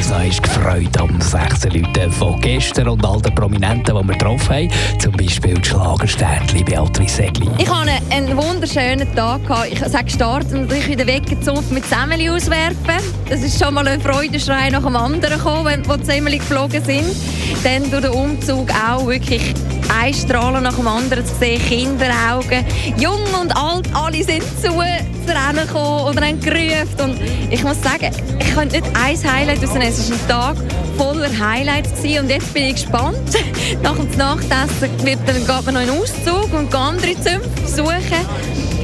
Uns 0.00 0.08
noch 0.08 0.42
gefreut 0.42 0.98
am 0.98 1.20
16 1.20 1.72
Leuten 1.72 2.10
von 2.10 2.40
gestern 2.40 2.88
und 2.88 3.04
all 3.04 3.20
den 3.20 3.34
Prominenten, 3.34 3.94
die 3.94 4.08
wir 4.08 4.14
getroffen 4.14 4.48
haben. 4.48 4.70
Zum 4.98 5.12
Beispiel 5.12 5.52
die 5.52 5.68
Schlagersternchen 5.68 6.64
Beatrice 6.64 7.16
Segli. 7.16 7.46
Ich 7.58 7.68
hatte 7.68 7.90
einen 8.08 8.34
wunderschönen 8.34 9.14
Tag. 9.14 9.42
Ich 9.70 9.78
sage 9.78 10.04
gestartet 10.04 10.54
und 10.54 10.72
ich 10.72 10.88
wieder 10.88 11.06
weggezupft 11.06 11.70
mit 11.70 11.84
Semmeli 11.84 12.30
auswerfen. 12.30 12.96
Das 13.28 13.42
ist 13.42 13.62
schon 13.62 13.74
mal 13.74 13.86
ein 13.86 14.00
Freudenschrei 14.00 14.70
nach 14.70 14.82
dem 14.82 14.96
anderen 14.96 15.36
gekommen, 15.36 15.82
wo 15.86 15.96
die 15.96 16.04
Semmeli 16.06 16.38
geflogen 16.38 16.82
sind. 16.82 17.14
Dann 17.62 17.90
durch 17.90 18.02
den 18.02 18.12
Umzug 18.12 18.70
auch 18.70 19.06
wirklich 19.06 19.52
ein 19.98 20.14
Strahlen 20.14 20.62
nach 20.62 20.74
dem 20.74 20.86
anderen 20.86 21.24
zu 21.24 21.34
sehen, 21.34 21.60
Kinderaugen, 21.60 22.64
jung 22.96 23.22
und 23.40 23.56
alt, 23.56 23.88
alle 23.94 24.22
sind 24.22 24.42
zu, 24.60 24.68
zu 24.68 24.72
rennen 24.72 25.66
gekommen 25.66 26.06
oder 26.06 26.26
haben 26.26 26.40
gerufen. 26.40 27.00
Und 27.02 27.20
ich 27.50 27.62
muss 27.62 27.80
sagen, 27.82 28.10
ich 28.38 28.54
könnte 28.54 28.80
nicht 28.80 28.90
ein 28.94 29.32
Highlight 29.32 29.62
rausnehmen. 29.62 29.88
Es 29.88 30.10
war 30.10 30.16
ein 30.16 30.28
Tag 30.28 30.56
voller 31.00 31.30
Highlights 31.38 31.94
gewesen. 32.02 32.24
und 32.24 32.30
jetzt 32.30 32.52
bin 32.52 32.64
ich 32.64 32.74
gespannt. 32.74 33.16
Nach 33.82 33.96
dem 33.96 34.16
Nachtessen 34.18 34.90
wird, 35.02 35.18
dann 35.26 35.36
geht 35.36 35.64
man 35.64 35.74
noch 35.74 35.80
in 35.80 35.86
den 35.86 35.98
Auszug 35.98 36.52
und 36.52 36.74
andere 36.74 37.14
Zümpfe 37.14 37.48
suchen. 37.66 38.26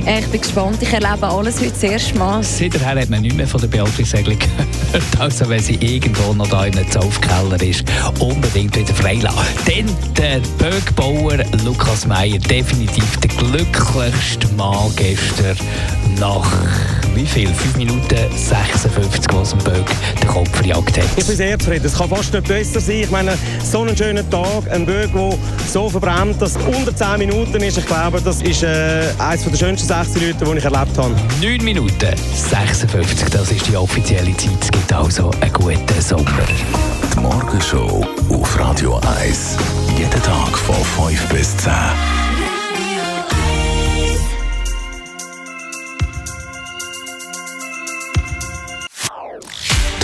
Äh, 0.07 0.21
ich 0.21 0.27
bin 0.29 0.41
gespannt. 0.41 0.79
Ich 0.81 0.93
erlebe 0.93 1.27
alles 1.27 1.61
heute 1.61 1.73
das 1.73 1.83
erste 1.83 2.17
Mal. 2.17 2.43
Seither 2.43 2.81
hat 2.87 3.11
man 3.11 3.21
nicht 3.21 3.37
mehr 3.37 3.47
von 3.47 3.61
der 3.61 3.69
Beatrice 3.69 4.17
Segli 4.17 4.37
gehört. 4.37 4.67
Also 5.19 5.49
wenn 5.49 5.61
sie 5.61 5.75
irgendwo 5.75 6.33
noch 6.33 6.49
da 6.49 6.65
in 6.65 6.79
einem 6.79 6.91
Zaufkeller 6.91 7.61
ist, 7.63 7.85
unbedingt 8.19 8.75
wieder 8.77 8.95
freilassen. 8.95 9.39
Dann 9.67 10.15
der 10.17 10.41
Böckbauer 10.59 11.39
Lukas 11.65 12.07
Meyer, 12.07 12.39
definitiv 12.39 13.17
der 13.19 13.31
glücklichste 13.31 14.49
Mann 14.57 14.91
gestern 14.97 15.57
nach 16.19 16.51
wie 17.17 17.27
viel? 17.27 17.49
5 17.49 17.77
Minuten 17.77 18.17
56, 18.37 19.25
was 19.33 19.55
ein 19.55 19.59
Böck 19.61 19.87
den 20.21 20.29
Kopf 20.29 20.51
verjagt 20.51 20.99
hat. 20.99 21.05
Ich 21.17 21.27
bin 21.27 21.37
sehr 21.37 21.59
zufrieden. 21.59 21.87
Es 21.87 21.97
kann 21.97 22.09
fast 22.09 22.33
nicht 22.33 22.47
besser 22.47 22.79
sein. 22.79 23.01
Ich 23.01 23.11
meine, 23.11 23.37
so 23.65 23.81
einen 23.81 23.97
schönen 23.97 24.29
Tag, 24.31 24.71
ein 24.71 24.85
Böck, 24.85 25.11
der 25.13 25.39
so 25.67 25.89
verbrennt, 25.89 26.41
dass 26.41 26.57
es 26.57 26.57
unter 26.65 26.95
10 26.95 27.19
Minuten 27.19 27.63
ist. 27.63 27.79
Ich 27.79 27.87
glaube, 27.87 28.21
das 28.21 28.43
ist 28.43 28.63
äh, 28.63 29.09
eines 29.19 29.45
der 29.45 29.57
schönsten 29.57 29.89
60 29.89 30.23
Minuten, 30.23 30.45
die 30.45 30.59
ich 30.59 30.65
erlebt 30.65 30.99
habe. 30.99 31.15
9 31.41 31.65
Minuten 31.65 32.15
56, 32.35 33.31
das 33.31 33.51
ist 33.51 33.67
die 33.67 33.77
offizielle 33.77 34.37
Zeit. 34.37 34.51
Es 34.61 34.71
gibt 34.71 34.93
also 34.93 35.31
einen 35.41 35.53
guten 35.55 36.01
Sommer. 36.01 36.25
Die 37.15 37.21
Morgenshow 37.21 38.07
auf 38.29 38.61
Radio 38.61 39.01
1. 39.21 39.57
Jeden 39.97 40.23
Tag 40.23 40.59
von 40.59 41.09
5 41.09 41.29
bis 41.29 41.57
10. 41.57 41.73